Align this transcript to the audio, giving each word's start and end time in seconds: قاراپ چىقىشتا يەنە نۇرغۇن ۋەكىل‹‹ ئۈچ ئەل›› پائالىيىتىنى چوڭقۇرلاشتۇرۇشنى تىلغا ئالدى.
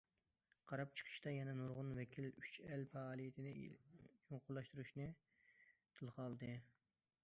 قاراپ 0.69 0.95
چىقىشتا 1.01 1.33
يەنە 1.33 1.53
نۇرغۇن 1.59 1.91
ۋەكىل‹‹ 1.99 2.31
ئۈچ 2.31 2.55
ئەل›› 2.63 2.87
پائالىيىتىنى 2.95 3.53
چوڭقۇرلاشتۇرۇشنى 4.31 5.11
تىلغا 5.99 6.25
ئالدى. 6.27 6.55